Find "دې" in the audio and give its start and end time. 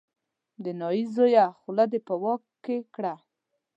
1.91-1.99